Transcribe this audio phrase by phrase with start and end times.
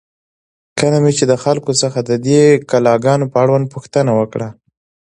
[0.79, 4.47] کله مې چې د خلکو څخه د دې کلا گانو په اړوند پوښتنه وکړه،